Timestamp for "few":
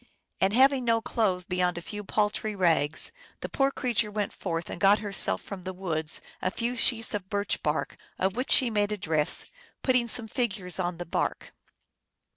1.83-2.03, 6.49-6.75